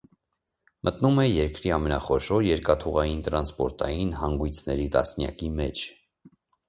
[0.87, 5.85] Մտնում է երկրի ամենախոշոր երկաթուղային տրանսպորտային հանգույցների տասնյակի մեջ։